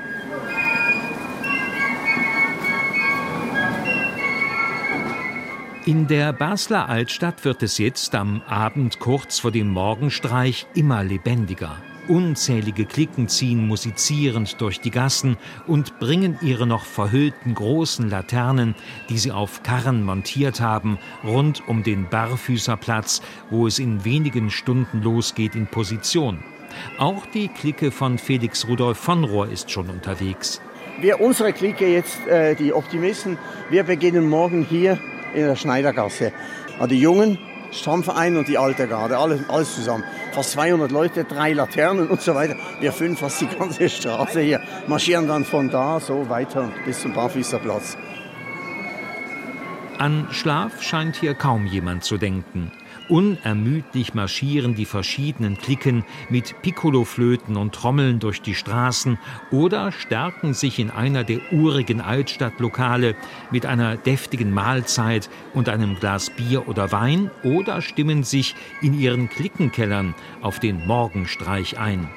In 5.86 6.06
der 6.06 6.32
Basler 6.32 6.88
Altstadt 6.88 7.44
wird 7.44 7.62
es 7.62 7.76
jetzt 7.76 8.14
am 8.14 8.40
Abend 8.46 9.00
kurz 9.00 9.40
vor 9.40 9.50
dem 9.50 9.68
Morgenstreich 9.68 10.66
immer 10.74 11.04
lebendiger. 11.04 11.76
Unzählige 12.08 12.86
Klicken 12.86 13.28
ziehen 13.28 13.66
musizierend 13.66 14.62
durch 14.62 14.80
die 14.80 14.90
Gassen 14.90 15.36
und 15.66 15.98
bringen 15.98 16.38
ihre 16.40 16.66
noch 16.66 16.86
verhüllten 16.86 17.54
großen 17.54 18.08
Laternen, 18.08 18.74
die 19.10 19.18
sie 19.18 19.30
auf 19.30 19.62
Karren 19.62 20.02
montiert 20.02 20.58
haben, 20.58 20.98
rund 21.22 21.68
um 21.68 21.82
den 21.82 22.08
Barfüßerplatz, 22.08 23.20
wo 23.50 23.66
es 23.66 23.78
in 23.78 24.06
wenigen 24.06 24.48
Stunden 24.48 25.02
losgeht, 25.02 25.54
in 25.54 25.66
Position. 25.66 26.42
Auch 26.96 27.26
die 27.26 27.48
Clique 27.48 27.90
von 27.90 28.16
Felix 28.16 28.66
Rudolf 28.66 28.96
von 28.96 29.22
Rohr 29.22 29.50
ist 29.50 29.70
schon 29.70 29.90
unterwegs. 29.90 30.62
Wir, 30.98 31.20
unsere 31.20 31.52
Clique 31.52 31.86
jetzt, 31.86 32.26
äh, 32.26 32.54
die 32.54 32.72
Optimisten, 32.72 33.36
wir 33.68 33.82
beginnen 33.82 34.26
morgen 34.30 34.64
hier 34.64 34.98
in 35.34 35.46
der 35.46 35.56
Schneidergasse. 35.56 36.32
Die 36.88 37.00
Jungen, 37.00 37.38
Stammverein 37.70 38.36
und 38.36 38.48
die 38.48 38.58
alte 38.58 38.86
Garde, 38.86 39.18
alles, 39.18 39.40
alles 39.48 39.74
zusammen. 39.74 40.04
Fast 40.32 40.52
200 40.52 40.90
Leute, 40.90 41.24
drei 41.24 41.52
Laternen 41.52 42.08
und 42.08 42.20
so 42.20 42.34
weiter. 42.34 42.56
Wir 42.80 42.92
füllen 42.92 43.16
fast 43.16 43.40
die 43.40 43.46
ganze 43.46 43.88
Straße 43.88 44.40
hier, 44.40 44.60
marschieren 44.86 45.28
dann 45.28 45.44
von 45.44 45.70
da 45.70 46.00
so 46.00 46.28
weiter 46.28 46.70
bis 46.84 47.00
zum 47.00 47.12
Barfüßerplatz. 47.12 47.96
An 49.98 50.26
Schlaf 50.30 50.82
scheint 50.82 51.16
hier 51.16 51.34
kaum 51.34 51.66
jemand 51.66 52.04
zu 52.04 52.18
denken. 52.18 52.72
Unermüdlich 53.08 54.14
marschieren 54.14 54.74
die 54.74 54.86
verschiedenen 54.86 55.58
Klicken 55.58 56.04
mit 56.30 56.62
Piccoloflöten 56.62 57.56
und 57.56 57.74
Trommeln 57.74 58.18
durch 58.18 58.40
die 58.40 58.54
Straßen 58.54 59.18
oder 59.50 59.92
stärken 59.92 60.54
sich 60.54 60.78
in 60.78 60.90
einer 60.90 61.22
der 61.22 61.52
urigen 61.52 62.00
Altstadtlokale 62.00 63.14
mit 63.50 63.66
einer 63.66 63.96
deftigen 63.96 64.52
Mahlzeit 64.52 65.28
und 65.52 65.68
einem 65.68 65.96
Glas 65.96 66.30
Bier 66.30 66.66
oder 66.66 66.92
Wein 66.92 67.30
oder 67.42 67.82
stimmen 67.82 68.24
sich 68.24 68.54
in 68.80 68.98
ihren 68.98 69.28
Klickenkellern 69.28 70.14
auf 70.40 70.58
den 70.58 70.86
Morgenstreich 70.86 71.78
ein. 71.78 72.08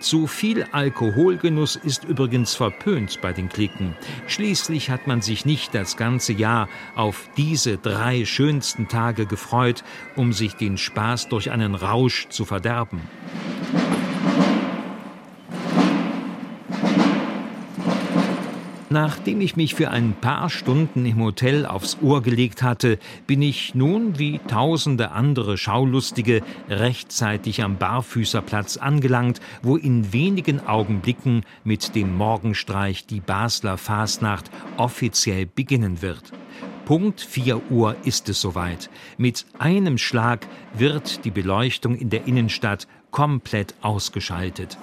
Zu 0.00 0.26
viel 0.26 0.64
Alkoholgenuss 0.72 1.76
ist 1.76 2.04
übrigens 2.04 2.54
verpönt 2.54 3.20
bei 3.20 3.34
den 3.34 3.50
Klicken. 3.50 3.94
Schließlich 4.26 4.88
hat 4.88 5.06
man 5.06 5.20
sich 5.20 5.44
nicht 5.44 5.74
das 5.74 5.98
ganze 5.98 6.32
Jahr 6.32 6.70
auf 6.96 7.28
diese 7.36 7.76
drei 7.76 8.24
schönsten 8.24 8.88
Tage 8.88 9.26
gefreut, 9.26 9.84
um 10.16 10.32
sich 10.32 10.54
den 10.54 10.78
Spaß 10.78 11.28
durch 11.28 11.50
einen 11.50 11.74
Rausch 11.74 12.28
zu 12.30 12.46
verderben. 12.46 13.02
Nachdem 18.92 19.40
ich 19.40 19.54
mich 19.54 19.76
für 19.76 19.92
ein 19.92 20.14
paar 20.20 20.50
Stunden 20.50 21.06
im 21.06 21.22
Hotel 21.22 21.64
aufs 21.64 21.98
Ohr 22.02 22.22
gelegt 22.22 22.64
hatte, 22.64 22.98
bin 23.28 23.40
ich 23.40 23.72
nun 23.76 24.18
wie 24.18 24.40
tausende 24.48 25.12
andere 25.12 25.56
Schaulustige 25.56 26.42
rechtzeitig 26.68 27.62
am 27.62 27.78
Barfüßerplatz 27.78 28.78
angelangt, 28.78 29.40
wo 29.62 29.76
in 29.76 30.12
wenigen 30.12 30.58
Augenblicken 30.66 31.42
mit 31.62 31.94
dem 31.94 32.16
Morgenstreich 32.16 33.06
die 33.06 33.20
Basler 33.20 33.78
Fasnacht 33.78 34.50
offiziell 34.76 35.46
beginnen 35.46 36.02
wird. 36.02 36.32
Punkt 36.84 37.20
4 37.20 37.70
Uhr 37.70 37.94
ist 38.02 38.28
es 38.28 38.40
soweit. 38.40 38.90
Mit 39.16 39.46
einem 39.60 39.98
Schlag 39.98 40.48
wird 40.74 41.24
die 41.24 41.30
Beleuchtung 41.30 41.94
in 41.94 42.10
der 42.10 42.26
Innenstadt 42.26 42.88
komplett 43.12 43.72
ausgeschaltet. 43.82 44.76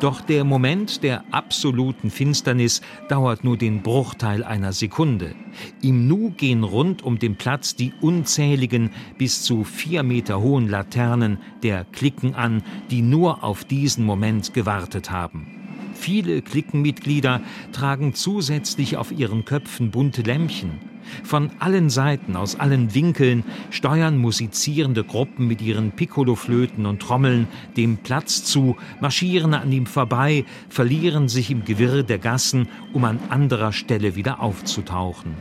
Doch 0.00 0.20
der 0.20 0.44
Moment 0.44 1.02
der 1.02 1.24
absoluten 1.32 2.10
Finsternis 2.10 2.82
dauert 3.08 3.42
nur 3.42 3.56
den 3.56 3.82
Bruchteil 3.82 4.44
einer 4.44 4.72
Sekunde. 4.72 5.34
Im 5.82 6.06
Nu 6.06 6.30
gehen 6.30 6.62
rund 6.62 7.02
um 7.02 7.18
den 7.18 7.34
Platz 7.34 7.74
die 7.74 7.92
unzähligen, 8.00 8.90
bis 9.18 9.42
zu 9.42 9.64
vier 9.64 10.04
Meter 10.04 10.40
hohen 10.40 10.68
Laternen 10.68 11.38
der 11.64 11.84
Klicken 11.84 12.36
an, 12.36 12.62
die 12.92 13.02
nur 13.02 13.42
auf 13.42 13.64
diesen 13.64 14.04
Moment 14.04 14.54
gewartet 14.54 15.10
haben. 15.10 15.48
Viele 15.94 16.42
Klickenmitglieder 16.42 17.40
tragen 17.72 18.14
zusätzlich 18.14 18.96
auf 18.96 19.10
ihren 19.10 19.44
Köpfen 19.44 19.90
bunte 19.90 20.22
Lämpchen. 20.22 20.78
Von 21.24 21.50
allen 21.58 21.90
Seiten, 21.90 22.36
aus 22.36 22.58
allen 22.58 22.94
Winkeln 22.94 23.44
steuern 23.70 24.18
musizierende 24.18 25.04
Gruppen 25.04 25.46
mit 25.46 25.62
ihren 25.62 25.92
Piccoloflöten 25.92 26.86
und 26.86 27.00
Trommeln 27.00 27.48
dem 27.76 27.98
Platz 27.98 28.44
zu, 28.44 28.76
marschieren 29.00 29.54
an 29.54 29.72
ihm 29.72 29.86
vorbei, 29.86 30.44
verlieren 30.68 31.28
sich 31.28 31.50
im 31.50 31.64
Gewirr 31.64 32.02
der 32.02 32.18
Gassen, 32.18 32.68
um 32.92 33.04
an 33.04 33.18
anderer 33.28 33.72
Stelle 33.72 34.16
wieder 34.16 34.40
aufzutauchen. 34.40 35.34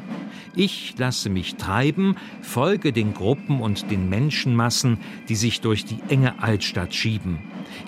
Ich 0.56 0.96
lasse 0.98 1.30
mich 1.30 1.56
treiben, 1.56 2.16
folge 2.42 2.92
den 2.92 3.14
Gruppen 3.14 3.62
und 3.62 3.92
den 3.92 4.10
Menschenmassen, 4.10 4.98
die 5.30 5.36
sich 5.36 5.62
durch 5.62 5.86
die 5.86 6.00
enge 6.10 6.42
Altstadt 6.42 6.96
schieben. 6.96 7.38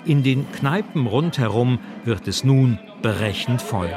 In 0.04 0.22
den 0.22 0.50
Kneipen 0.52 1.08
rundherum 1.08 1.80
wird 2.04 2.28
es 2.28 2.44
nun 2.44 2.78
berechend 3.02 3.60
voll. 3.60 3.92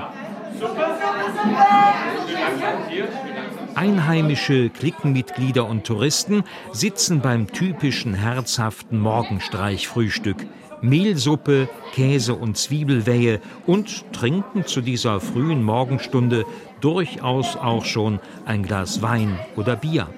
Einheimische, 3.75 4.70
Klickenmitglieder 4.70 5.68
und 5.68 5.86
Touristen 5.86 6.44
sitzen 6.72 7.22
beim 7.22 7.48
typischen 7.48 8.13
herzhaften 8.13 9.00
Morgenstreichfrühstück. 9.00 10.46
Mehlsuppe, 10.82 11.70
Käse 11.94 12.36
und 12.36 12.58
Zwiebelwehe 12.58 13.39
und 13.65 14.12
trinken 14.12 14.65
zu 14.65 14.82
dieser 14.82 15.20
frühen 15.20 15.63
Morgenstunde 15.63 16.46
durchaus 16.82 17.56
auch 17.56 17.86
schon 17.86 18.20
ein 18.46 18.63
Glas 18.63 19.01
Wein 19.01 19.39
oder 19.56 19.75
Bier. 19.75 20.10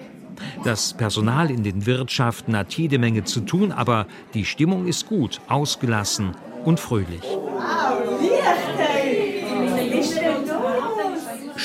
Das 0.64 0.94
Personal 0.94 1.52
in 1.52 1.64
den 1.64 1.86
Wirtschaften 1.86 2.58
hat 2.58 2.74
jede 2.74 2.98
Menge 2.98 3.24
zu 3.24 3.42
tun, 3.42 3.72
aber 3.72 4.08
die 4.34 4.46
Stimmung 4.46 4.88
ist 4.88 5.08
gut, 5.08 5.40
ausgelassen 5.48 6.36
und 6.66 6.80
fröhlich. 6.80 7.24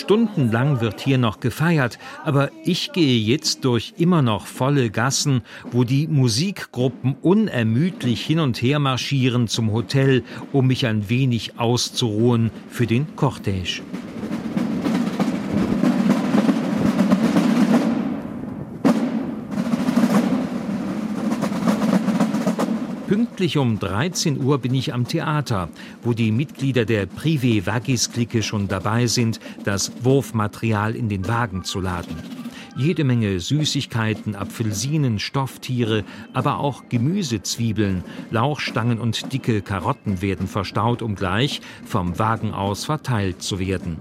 Stundenlang 0.01 0.81
wird 0.81 1.03
hier 1.03 1.19
noch 1.19 1.41
gefeiert, 1.41 1.99
aber 2.25 2.51
ich 2.65 2.93
gehe 2.93 3.21
jetzt 3.21 3.67
durch 3.67 3.93
immer 3.99 4.23
noch 4.23 4.47
volle 4.47 4.89
Gassen, 4.89 5.43
wo 5.71 5.85
die 5.85 6.09
Musikgruppen 6.09 7.17
unermüdlich 7.21 8.25
hin 8.25 8.41
und 8.41 8.63
her 8.63 8.79
marschieren 8.79 9.47
zum 9.47 9.73
Hotel, 9.73 10.25
um 10.53 10.69
mich 10.69 10.87
ein 10.87 11.11
wenig 11.11 11.59
auszuruhen 11.59 12.51
für 12.71 12.87
den 12.87 13.15
Cortège. 13.15 13.83
Pünktlich 23.11 23.59
um 23.59 23.81
13 23.81 24.41
Uhr 24.41 24.59
bin 24.59 24.73
ich 24.73 24.95
am 24.95 25.05
Theater, 25.05 25.69
wo 26.05 26.13
die 26.13 26.31
Mitglieder 26.31 26.85
der 26.85 27.09
Privé 27.09 27.67
Vagis 27.67 28.13
Clique 28.13 28.41
schon 28.41 28.69
dabei 28.69 29.09
sind, 29.09 29.41
das 29.65 29.91
Wurfmaterial 30.05 30.95
in 30.95 31.09
den 31.09 31.27
Wagen 31.27 31.65
zu 31.65 31.81
laden. 31.81 32.15
Jede 32.77 33.03
Menge 33.03 33.41
Süßigkeiten, 33.41 34.37
Apfelsinen, 34.37 35.19
Stofftiere, 35.19 36.05
aber 36.35 36.61
auch 36.61 36.85
Gemüsezwiebeln, 36.89 38.05
Lauchstangen 38.31 39.01
und 39.01 39.33
dicke 39.33 39.61
Karotten 39.61 40.23
werden 40.23 40.47
verstaut, 40.47 41.03
um 41.03 41.17
gleich 41.17 41.63
vom 41.85 42.17
Wagen 42.21 42.55
aus 42.55 42.85
verteilt 42.85 43.43
zu 43.43 43.59
werden. 43.59 43.97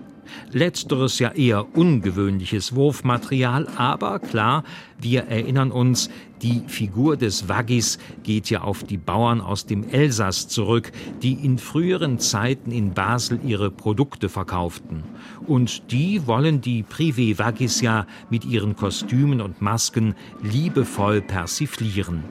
Letzteres 0.52 1.18
ja 1.18 1.32
eher 1.32 1.76
ungewöhnliches 1.76 2.76
Wurfmaterial, 2.76 3.68
aber 3.76 4.20
klar, 4.20 4.64
wir 5.00 5.24
erinnern 5.24 5.72
uns, 5.72 6.10
die 6.42 6.64
Figur 6.68 7.18
des 7.18 7.50
Waggis 7.50 8.00
geht 8.24 8.50
ja 8.50 8.62
auf 8.62 8.84
die 8.84 8.98
Bauern 8.98 9.42
aus 9.42 9.66
dem 9.66 9.88
Elsass 9.90 10.48
zurück, 10.48 10.92
die 11.22 11.34
in 11.34 11.58
früheren 11.58 12.20
Zeiten 12.20 12.72
in 12.72 12.94
Basel 12.94 13.40
ihre 13.44 13.72
Produkte 13.72 14.30
verkauften. 14.30 15.04
Und 15.48 15.92
die 15.92 16.26
wollen 16.28 16.62
die 16.62 16.84
Privé 16.84 17.38
Waggis 17.40 17.82
ja 17.82 18.06
mit 18.30 18.46
ihren 18.46 18.76
Kostümen 18.76 19.42
und 19.42 19.62
Masken 19.62 20.16
liebevoll 20.42 21.22
persiflieren. 21.22 22.24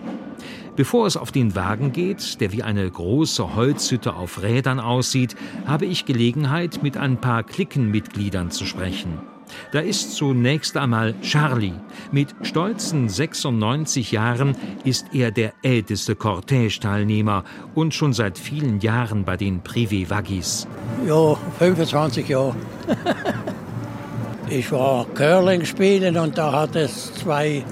Bevor 0.76 1.06
es 1.06 1.16
auf 1.16 1.32
den 1.32 1.56
Wagen 1.56 1.92
geht, 1.92 2.40
der 2.40 2.52
wie 2.52 2.62
eine 2.62 2.88
große 2.88 3.56
Holzhütte 3.56 4.14
auf 4.14 4.42
Rädern 4.42 4.78
aussieht, 4.78 5.34
habe 5.66 5.86
ich 5.86 6.04
Gelegenheit, 6.04 6.82
mit 6.82 6.96
ein 6.96 7.20
paar 7.20 7.42
Klickenmitgliedern 7.42 8.52
zu 8.52 8.64
sprechen. 8.64 9.18
Da 9.72 9.80
ist 9.80 10.16
zunächst 10.16 10.76
einmal 10.76 11.14
Charlie. 11.20 11.74
Mit 12.12 12.34
stolzen 12.42 13.08
96 13.08 14.12
Jahren 14.12 14.56
ist 14.84 15.06
er 15.12 15.30
der 15.30 15.52
älteste 15.62 16.14
Cortège-Teilnehmer 16.14 17.44
und 17.74 17.94
schon 17.94 18.12
seit 18.12 18.38
vielen 18.38 18.80
Jahren 18.80 19.24
bei 19.24 19.36
den 19.36 19.62
Privé 19.62 20.08
Vagis. 20.08 20.66
Ja, 21.06 21.36
25 21.58 22.28
Jahre. 22.28 22.54
ich 24.50 24.70
war 24.72 25.06
Curling 25.14 25.64
spielen 25.64 26.16
und 26.16 26.38
da 26.38 26.52
hat 26.52 26.76
es 26.76 27.12
zwei 27.14 27.64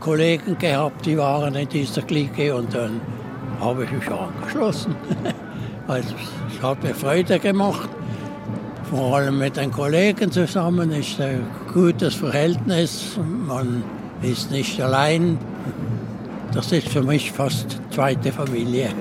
Kollegen 0.00 0.56
gehabt, 0.58 1.04
die 1.04 1.16
waren 1.16 1.54
in 1.54 1.68
dieser 1.68 2.02
Clique 2.02 2.54
und 2.54 2.74
dann 2.74 3.00
habe 3.60 3.84
ich 3.84 3.92
mich 3.92 4.10
angeschlossen. 4.10 4.94
also, 5.88 6.14
es 6.50 6.62
hat 6.62 6.82
mir 6.82 6.94
Freude 6.94 7.38
gemacht. 7.38 7.88
Vor 8.90 9.16
allem 9.16 9.38
mit 9.38 9.56
den 9.56 9.70
Kollegen 9.70 10.32
zusammen 10.32 10.90
ist 10.90 11.20
ein 11.20 11.46
gutes 11.72 12.12
Verhältnis. 12.16 13.16
Man 13.46 13.84
ist 14.20 14.50
nicht 14.50 14.80
allein. 14.80 15.38
Das 16.52 16.72
ist 16.72 16.88
für 16.88 17.02
mich 17.02 17.30
fast 17.30 17.80
zweite 17.92 18.32
Familie. 18.32 18.92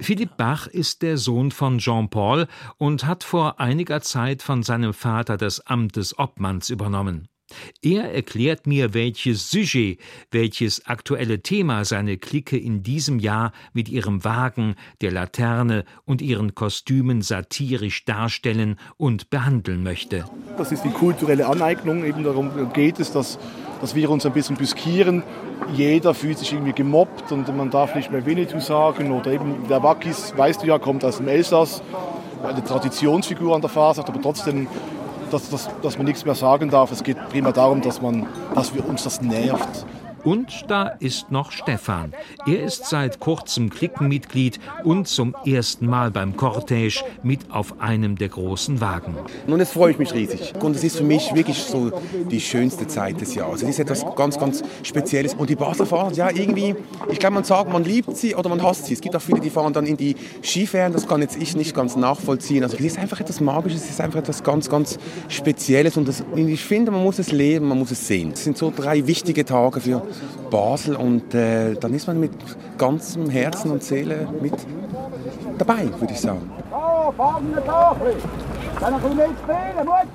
Philipp 0.00 0.38
Bach 0.38 0.66
ist 0.68 1.02
der 1.02 1.18
Sohn 1.18 1.50
von 1.50 1.78
Jean-Paul 1.78 2.46
und 2.78 3.04
hat 3.04 3.24
vor 3.24 3.60
einiger 3.60 4.00
Zeit 4.00 4.40
von 4.40 4.62
seinem 4.62 4.94
Vater 4.94 5.36
das 5.36 5.60
Amt 5.66 5.96
des 5.96 6.18
Obmanns 6.18 6.70
übernommen. 6.70 7.28
Er 7.82 8.12
erklärt 8.12 8.66
mir, 8.66 8.94
welches 8.94 9.50
Sujet, 9.50 9.98
welches 10.30 10.86
aktuelle 10.86 11.40
Thema 11.40 11.84
seine 11.84 12.18
Clique 12.18 12.56
in 12.56 12.82
diesem 12.82 13.18
Jahr 13.18 13.52
mit 13.72 13.88
ihrem 13.88 14.24
Wagen, 14.24 14.74
der 15.00 15.12
Laterne 15.12 15.84
und 16.04 16.20
ihren 16.22 16.54
Kostümen 16.54 17.22
satirisch 17.22 18.04
darstellen 18.04 18.76
und 18.96 19.30
behandeln 19.30 19.82
möchte. 19.82 20.24
Das 20.56 20.72
ist 20.72 20.84
die 20.84 20.90
kulturelle 20.90 21.46
Aneignung. 21.46 22.04
Eben 22.04 22.24
darum 22.24 22.50
geht 22.72 23.00
es, 23.00 23.12
dass, 23.12 23.38
dass 23.80 23.94
wir 23.94 24.10
uns 24.10 24.26
ein 24.26 24.32
bisschen 24.32 24.56
büskieren. 24.56 25.22
Jeder 25.74 26.14
fühlt 26.14 26.38
sich 26.38 26.52
irgendwie 26.52 26.72
gemobbt 26.72 27.32
und 27.32 27.54
man 27.56 27.70
darf 27.70 27.94
nicht 27.94 28.10
mehr 28.10 28.24
Winnetou 28.26 28.60
sagen. 28.60 29.12
Oder 29.12 29.32
eben 29.32 29.68
der 29.68 29.82
Wackis, 29.82 30.34
weißt 30.36 30.62
du 30.62 30.66
ja, 30.66 30.78
kommt 30.78 31.04
aus 31.04 31.18
dem 31.18 31.28
Elsass, 31.28 31.82
eine 32.42 32.62
Traditionsfigur 32.62 33.54
an 33.54 33.60
der 33.60 33.70
Fasnacht, 33.70 34.08
aber 34.08 34.20
trotzdem 34.20 34.68
dass, 35.32 35.50
dass, 35.50 35.68
dass 35.82 35.96
man 35.96 36.06
nichts 36.06 36.24
mehr 36.24 36.34
sagen 36.34 36.70
darf. 36.70 36.90
Es 36.92 37.02
geht 37.02 37.16
prima 37.28 37.52
darum, 37.52 37.80
dass, 37.80 38.00
man, 38.00 38.26
dass 38.54 38.74
wir 38.74 38.86
uns 38.88 39.04
das 39.04 39.20
nervt. 39.20 39.86
Und 40.28 40.66
da 40.68 40.88
ist 40.88 41.32
noch 41.32 41.52
Stefan. 41.52 42.12
Er 42.46 42.62
ist 42.62 42.84
seit 42.84 43.18
kurzem 43.18 43.70
Klickenmitglied 43.70 44.60
und 44.84 45.08
zum 45.08 45.34
ersten 45.46 45.86
Mal 45.86 46.10
beim 46.10 46.36
Cortège 46.36 47.02
mit 47.22 47.50
auf 47.50 47.80
einem 47.80 48.18
der 48.18 48.28
großen 48.28 48.78
Wagen. 48.82 49.16
Nun, 49.46 49.58
es 49.58 49.70
freue 49.70 49.92
ich 49.92 49.98
mich 49.98 50.12
riesig. 50.12 50.52
Und 50.60 50.76
es 50.76 50.84
ist 50.84 50.98
für 50.98 51.02
mich 51.02 51.34
wirklich 51.34 51.56
so 51.62 51.92
die 52.30 52.42
schönste 52.42 52.86
Zeit 52.86 53.22
des 53.22 53.34
Jahres. 53.34 53.62
Es 53.62 53.70
ist 53.70 53.78
etwas 53.78 54.04
ganz, 54.16 54.38
ganz 54.38 54.62
Spezielles. 54.82 55.32
Und 55.32 55.48
die 55.48 55.56
Basler 55.56 55.86
fahren, 55.86 56.12
ja, 56.12 56.28
irgendwie, 56.28 56.74
ich 57.10 57.18
glaube, 57.18 57.36
man 57.36 57.44
sagt, 57.44 57.72
man 57.72 57.84
liebt 57.84 58.14
sie 58.14 58.34
oder 58.34 58.50
man 58.50 58.62
hasst 58.62 58.84
sie. 58.84 58.92
Es 58.92 59.00
gibt 59.00 59.16
auch 59.16 59.22
viele, 59.22 59.40
die 59.40 59.48
fahren 59.48 59.72
dann 59.72 59.86
in 59.86 59.96
die 59.96 60.14
Skiferien. 60.42 60.92
Das 60.92 61.08
kann 61.08 61.22
jetzt 61.22 61.40
ich 61.40 61.56
nicht 61.56 61.74
ganz 61.74 61.96
nachvollziehen. 61.96 62.64
Also 62.64 62.76
es 62.76 62.84
ist 62.84 62.98
einfach 62.98 63.18
etwas 63.18 63.40
Magisches, 63.40 63.84
es 63.84 63.90
ist 63.92 64.00
einfach 64.02 64.18
etwas 64.18 64.44
ganz, 64.44 64.68
ganz 64.68 64.98
Spezielles. 65.28 65.96
Und 65.96 66.06
das, 66.06 66.22
ich 66.36 66.62
finde, 66.62 66.90
man 66.90 67.02
muss 67.02 67.18
es 67.18 67.32
leben, 67.32 67.66
man 67.66 67.78
muss 67.78 67.92
es 67.92 68.06
sehen. 68.06 68.32
Es 68.34 68.44
sind 68.44 68.58
so 68.58 68.70
drei 68.76 69.06
wichtige 69.06 69.46
Tage 69.46 69.80
für 69.80 70.02
Basel 70.50 70.96
und 70.96 71.34
äh, 71.34 71.74
dann 71.74 71.94
ist 71.94 72.06
man 72.06 72.18
mit 72.20 72.32
ganzem 72.76 73.28
Herzen 73.30 73.70
und 73.70 73.82
Seele 73.82 74.28
mit 74.40 74.54
dabei, 75.58 75.88
würde 75.98 76.12
ich 76.12 76.20
sagen. 76.20 76.50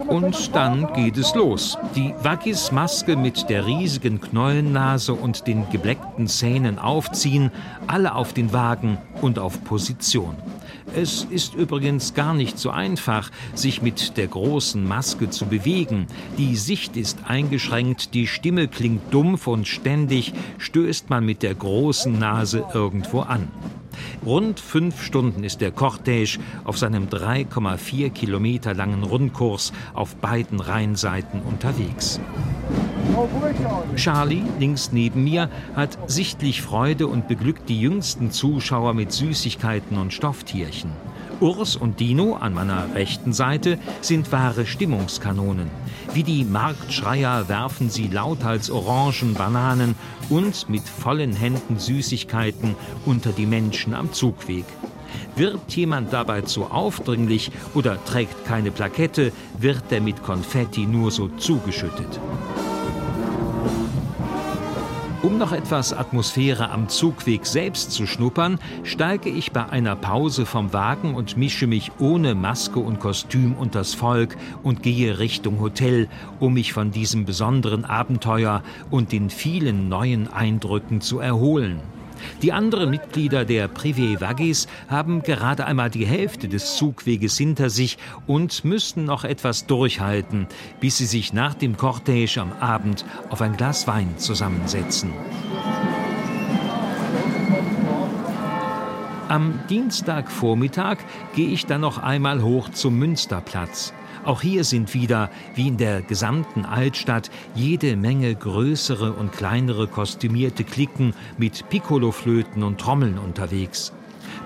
Und 0.07 0.55
dann 0.55 0.93
geht 0.93 1.17
es 1.17 1.35
los. 1.35 1.77
Die 1.95 2.13
Waggis-Maske 2.21 3.17
mit 3.17 3.49
der 3.49 3.65
riesigen 3.65 4.21
Knollennase 4.21 5.13
und 5.13 5.47
den 5.47 5.69
gebleckten 5.69 6.27
Zähnen 6.27 6.79
aufziehen, 6.79 7.51
alle 7.87 8.15
auf 8.15 8.33
den 8.33 8.53
Wagen 8.53 8.97
und 9.21 9.37
auf 9.37 9.63
Position. 9.63 10.35
Es 10.95 11.23
ist 11.29 11.55
übrigens 11.55 12.13
gar 12.13 12.33
nicht 12.33 12.57
so 12.57 12.69
einfach, 12.69 13.31
sich 13.53 13.81
mit 13.81 14.15
der 14.15 14.27
großen 14.27 14.87
Maske 14.87 15.29
zu 15.29 15.45
bewegen. 15.45 16.07
Die 16.37 16.55
Sicht 16.55 16.95
ist 16.95 17.19
eingeschränkt, 17.27 18.13
die 18.13 18.27
Stimme 18.27 18.67
klingt 18.67 19.13
dumpf 19.13 19.47
und 19.47 19.67
ständig 19.67 20.33
stößt 20.57 21.09
man 21.09 21.25
mit 21.25 21.43
der 21.43 21.55
großen 21.55 22.17
Nase 22.17 22.63
irgendwo 22.73 23.21
an. 23.21 23.47
Rund 24.25 24.59
fünf 24.59 25.03
Stunden 25.03 25.43
ist 25.43 25.61
der 25.61 25.73
Cortège 25.73 26.39
auf 26.63 26.77
seinem 26.77 27.07
3,4 27.07 28.09
Kilometer 28.09 28.73
langen 28.73 29.03
Rundkurs 29.03 29.73
auf 29.93 30.15
beiden 30.15 30.59
Rheinseiten 30.59 31.41
unterwegs. 31.41 32.19
Charlie, 33.95 34.43
links 34.59 34.91
neben 34.91 35.23
mir, 35.23 35.49
hat 35.75 35.97
sichtlich 36.09 36.61
Freude 36.61 37.07
und 37.07 37.27
beglückt 37.27 37.69
die 37.69 37.79
jüngsten 37.79 38.31
Zuschauer 38.31 38.93
mit 38.93 39.11
Süßigkeiten 39.11 39.97
und 39.97 40.13
Stofftierchen. 40.13 40.91
Urs 41.43 41.75
und 41.75 41.99
Dino 41.99 42.35
an 42.35 42.53
meiner 42.53 42.95
rechten 42.95 43.33
Seite 43.33 43.77
sind 43.99 44.31
wahre 44.31 44.65
Stimmungskanonen. 44.65 45.69
Wie 46.13 46.23
die 46.23 46.45
Marktschreier 46.45 47.49
werfen 47.49 47.89
sie 47.89 48.07
lauthals 48.07 48.71
Orangen, 48.71 49.33
Bananen 49.33 49.95
und 50.29 50.69
mit 50.69 50.83
vollen 50.83 51.33
Händen 51.33 51.79
Süßigkeiten 51.79 52.75
unter 53.05 53.33
die 53.33 53.45
Menschen 53.45 53.93
am 53.93 54.13
Zugweg. 54.13 54.63
Wird 55.35 55.73
jemand 55.75 56.13
dabei 56.13 56.43
zu 56.43 56.63
aufdringlich 56.63 57.51
oder 57.73 58.01
trägt 58.05 58.45
keine 58.45 58.71
Plakette, 58.71 59.33
wird 59.59 59.83
er 59.91 59.99
mit 59.99 60.23
Konfetti 60.23 60.85
nur 60.85 61.11
so 61.11 61.27
zugeschüttet. 61.27 62.21
Um 65.33 65.39
noch 65.39 65.51
etwas 65.51 65.93
Atmosphäre 65.93 66.69
am 66.69 66.89
Zugweg 66.89 67.47
selbst 67.47 67.91
zu 67.91 68.05
schnuppern, 68.05 68.59
steige 68.83 69.31
ich 69.31 69.51
bei 69.51 69.67
einer 69.67 69.95
Pause 69.95 70.45
vom 70.45 70.73
Wagen 70.73 71.15
und 71.15 71.37
mische 71.37 71.65
mich 71.65 71.91
ohne 71.97 72.35
Maske 72.35 72.79
und 72.79 72.99
Kostüm 72.99 73.55
unters 73.55 73.95
Volk 73.95 74.37
und 74.61 74.83
gehe 74.83 75.17
Richtung 75.17 75.59
Hotel, 75.59 76.07
um 76.39 76.53
mich 76.53 76.71
von 76.71 76.91
diesem 76.91 77.25
besonderen 77.25 77.83
Abenteuer 77.83 78.61
und 78.91 79.11
den 79.11 79.31
vielen 79.31 79.89
neuen 79.89 80.31
Eindrücken 80.31 81.01
zu 81.01 81.17
erholen. 81.17 81.79
Die 82.41 82.51
anderen 82.53 82.89
Mitglieder 82.89 83.45
der 83.45 83.69
Privé 83.69 84.19
Vagis 84.19 84.67
haben 84.87 85.21
gerade 85.23 85.65
einmal 85.65 85.89
die 85.89 86.05
Hälfte 86.05 86.47
des 86.47 86.75
Zugweges 86.75 87.37
hinter 87.37 87.69
sich 87.69 87.97
und 88.27 88.65
müssten 88.65 89.05
noch 89.05 89.23
etwas 89.23 89.65
durchhalten, 89.65 90.47
bis 90.79 90.97
sie 90.97 91.05
sich 91.05 91.33
nach 91.33 91.53
dem 91.53 91.77
Cortège 91.77 92.39
am 92.39 92.53
Abend 92.53 93.05
auf 93.29 93.41
ein 93.41 93.57
Glas 93.57 93.87
Wein 93.87 94.17
zusammensetzen. 94.17 95.13
Am 99.29 99.61
Dienstagvormittag 99.69 100.97
gehe 101.33 101.47
ich 101.47 101.65
dann 101.65 101.81
noch 101.81 101.97
einmal 101.97 102.43
hoch 102.43 102.69
zum 102.69 102.99
Münsterplatz. 102.99 103.93
Auch 104.25 104.41
hier 104.41 104.63
sind 104.63 104.93
wieder, 104.93 105.29
wie 105.53 105.67
in 105.67 105.77
der 105.77 106.01
gesamten 106.01 106.63
Altstadt, 106.63 107.29
jede 107.55 107.97
Menge 107.97 108.33
größere 108.33 109.11
und 109.11 109.33
kleinere 109.33 109.87
kostümierte 109.87 110.63
Klicken 110.63 111.13
mit 111.37 111.67
Piccoloflöten 111.69 112.63
und 112.63 112.79
Trommeln 112.79 113.17
unterwegs. 113.17 113.91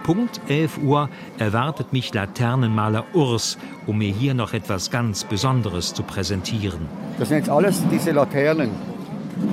Punkt 0.01 0.41
11 0.47 0.79
Uhr 0.79 1.09
erwartet 1.37 1.93
mich 1.93 2.11
Laternenmaler 2.11 3.05
Urs, 3.13 3.59
um 3.85 3.99
mir 3.99 4.11
hier 4.11 4.33
noch 4.33 4.53
etwas 4.53 4.89
ganz 4.89 5.23
Besonderes 5.23 5.93
zu 5.93 6.01
präsentieren. 6.01 6.87
Das 7.19 7.29
sind 7.29 7.37
jetzt 7.37 7.49
alles 7.49 7.83
diese 7.91 8.11
Laternen, 8.11 8.71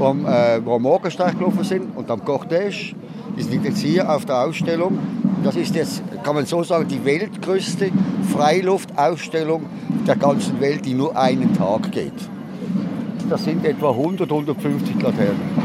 äh, 0.01 0.61
wo 0.65 0.77
am 0.77 0.83
Morgenstern 0.83 1.37
gelaufen 1.39 1.65
sind 1.65 1.97
und 1.97 2.11
am 2.11 2.21
Cortège. 2.21 2.95
Die 3.37 3.43
sind 3.43 3.65
jetzt 3.65 3.79
hier 3.79 4.11
auf 4.11 4.25
der 4.25 4.43
Ausstellung. 4.43 4.99
Das 5.43 5.57
ist 5.57 5.75
jetzt, 5.75 6.03
kann 6.23 6.35
man 6.35 6.47
so 6.47 6.63
sagen, 6.63 6.89
die 6.89 7.05
weltgrößte 7.05 7.91
Freiluftausstellung 8.33 9.67
der 10.07 10.17
ganzen 10.17 10.61
Welt, 10.61 10.85
die 10.85 10.95
nur 10.95 11.17
einen 11.17 11.55
Tag 11.55 11.91
geht. 11.93 12.13
Das 13.29 13.45
sind 13.45 13.65
etwa 13.65 13.91
100, 13.91 14.31
150 14.31 15.01
Laternen. 15.01 15.64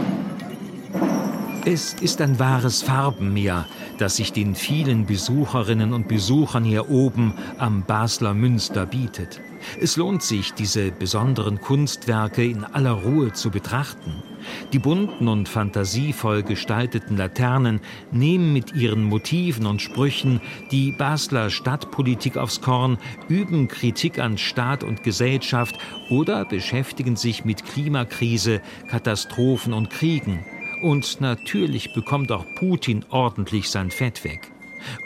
Es 1.65 1.93
ist 1.93 2.21
ein 2.21 2.39
wahres 2.39 2.81
Farbenmeer, 2.81 3.65
das 3.97 4.15
sich 4.15 4.31
den 4.31 4.55
vielen 4.55 5.05
Besucherinnen 5.05 5.93
und 5.93 6.07
Besuchern 6.07 6.63
hier 6.63 6.89
oben 6.89 7.33
am 7.57 7.83
Basler 7.83 8.33
Münster 8.33 8.85
bietet. 8.85 9.41
Es 9.79 9.97
lohnt 9.97 10.23
sich, 10.23 10.53
diese 10.53 10.89
besonderen 10.91 11.59
Kunstwerke 11.59 12.45
in 12.45 12.63
aller 12.63 12.93
Ruhe 12.93 13.33
zu 13.33 13.51
betrachten. 13.51 14.23
Die 14.71 14.79
bunten 14.79 15.27
und 15.27 15.49
fantasievoll 15.49 16.43
gestalteten 16.43 17.17
Laternen 17.17 17.81
nehmen 18.11 18.53
mit 18.53 18.73
ihren 18.73 19.03
Motiven 19.03 19.65
und 19.65 19.81
Sprüchen 19.81 20.39
die 20.71 20.93
Basler 20.93 21.49
Stadtpolitik 21.49 22.37
aufs 22.37 22.61
Korn, 22.61 22.97
üben 23.27 23.67
Kritik 23.67 24.19
an 24.19 24.37
Staat 24.37 24.83
und 24.83 25.03
Gesellschaft 25.03 25.77
oder 26.09 26.45
beschäftigen 26.45 27.17
sich 27.17 27.43
mit 27.43 27.65
Klimakrise, 27.65 28.61
Katastrophen 28.89 29.73
und 29.73 29.89
Kriegen. 29.89 30.45
Und 30.81 31.19
natürlich 31.19 31.93
bekommt 31.93 32.31
auch 32.31 32.45
Putin 32.55 33.03
ordentlich 33.09 33.69
sein 33.69 33.91
Fett 33.91 34.23
weg. 34.23 34.51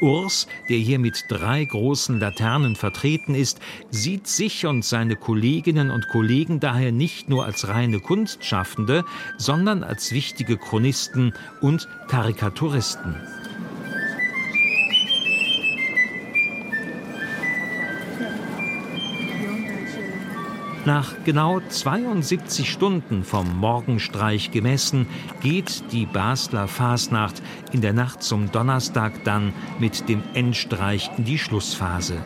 Urs, 0.01 0.47
der 0.69 0.77
hier 0.77 0.99
mit 0.99 1.25
drei 1.29 1.65
großen 1.65 2.19
Laternen 2.19 2.75
vertreten 2.75 3.33
ist, 3.33 3.59
sieht 3.89 4.27
sich 4.27 4.65
und 4.67 4.85
seine 4.85 5.15
Kolleginnen 5.15 5.89
und 5.89 6.07
Kollegen 6.09 6.59
daher 6.59 6.91
nicht 6.91 7.27
nur 7.27 7.45
als 7.45 7.67
reine 7.67 7.99
Kunstschaffende, 7.99 9.03
sondern 9.37 9.83
als 9.83 10.11
wichtige 10.11 10.57
Chronisten 10.57 11.33
und 11.61 11.87
Karikaturisten. 12.07 13.15
Nach 20.85 21.13
genau 21.23 21.61
72 21.61 22.69
Stunden 22.69 23.23
vom 23.23 23.57
Morgenstreich 23.57 24.51
gemessen 24.51 25.07
geht 25.41 25.93
die 25.93 26.05
Basler 26.05 26.67
Fasnacht 26.67 27.41
in 27.71 27.79
der 27.79 27.93
Nacht 27.93 28.21
zum 28.21 28.51
Donnerstag 28.51 29.23
dann 29.23 29.53
mit 29.79 30.09
dem 30.09 30.21
Endstreich 30.33 31.09
in 31.17 31.23
die 31.23 31.37
Schlussphase. 31.37 32.17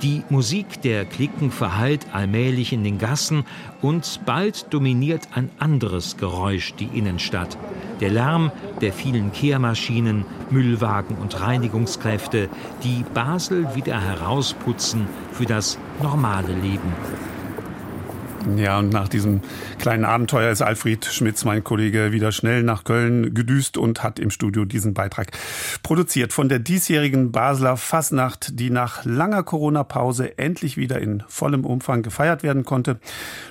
Die 0.00 0.22
Musik 0.30 0.80
der 0.82 1.04
Klicken 1.06 1.50
verhallt 1.50 2.06
allmählich 2.12 2.72
in 2.72 2.84
den 2.84 2.98
Gassen 2.98 3.44
und 3.82 4.20
bald 4.24 4.72
dominiert 4.72 5.28
ein 5.34 5.50
anderes 5.58 6.16
Geräusch 6.16 6.74
die 6.74 6.96
Innenstadt. 6.96 7.58
Der 8.00 8.10
Lärm 8.10 8.52
der 8.80 8.92
vielen 8.92 9.32
Kehrmaschinen, 9.32 10.24
Müllwagen 10.50 11.16
und 11.16 11.40
Reinigungskräfte, 11.40 12.48
die 12.84 13.04
Basel 13.12 13.74
wieder 13.74 14.00
herausputzen 14.00 15.08
für 15.32 15.46
das 15.46 15.78
normale 16.00 16.52
Leben. 16.54 16.92
Ja, 18.56 18.78
und 18.78 18.90
nach 18.90 19.08
diesem 19.08 19.40
kleinen 19.78 20.04
Abenteuer 20.04 20.50
ist 20.50 20.62
Alfred 20.62 21.04
Schmitz, 21.04 21.44
mein 21.44 21.64
Kollege, 21.64 22.12
wieder 22.12 22.32
schnell 22.32 22.62
nach 22.62 22.84
Köln 22.84 23.34
gedüst 23.34 23.76
und 23.76 24.02
hat 24.02 24.18
im 24.18 24.30
Studio 24.30 24.64
diesen 24.64 24.94
Beitrag 24.94 25.32
produziert 25.82 26.32
von 26.32 26.48
der 26.48 26.58
diesjährigen 26.58 27.32
Basler 27.32 27.76
Fasnacht, 27.76 28.58
die 28.58 28.70
nach 28.70 29.04
langer 29.04 29.42
Corona-Pause 29.42 30.38
endlich 30.38 30.76
wieder 30.76 31.00
in 31.00 31.22
vollem 31.28 31.64
Umfang 31.64 32.02
gefeiert 32.02 32.42
werden 32.42 32.64
konnte. 32.64 33.00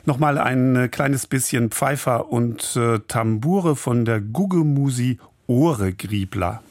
Nochmal 0.06 0.38
ein 0.38 0.90
kleines 0.90 1.28
bisschen 1.28 1.70
Pfeifer 1.70 2.32
und 2.32 2.76
äh, 2.76 3.00
Tambure 3.08 3.76
von 3.76 4.06
der 4.06 4.22
Gugemusi 4.22 5.20
Ohre 5.48 5.94
Griebler. 5.94 6.62